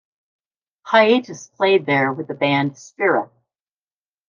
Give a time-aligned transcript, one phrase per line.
[0.81, 3.29] Hiatus played there with the band Speereth.